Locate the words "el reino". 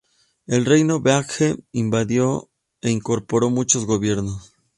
0.47-0.99